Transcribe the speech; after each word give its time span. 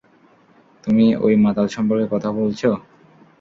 তুমি 0.83 1.05
ওই 1.17 1.33
মাতাল 1.43 1.67
সম্পর্কে 1.67 2.07
কথা 2.13 2.29
বলছো? 2.39 2.69